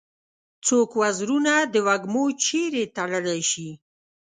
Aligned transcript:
څوک 0.65 0.89
وزرونه 1.01 1.53
د 1.73 1.75
وږمو 1.87 2.25
چیري 2.43 2.83
تړلای 2.95 3.41
شي؟ 3.51 3.69